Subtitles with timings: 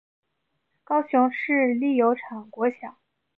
[0.83, 2.97] 高雄市立油厂国小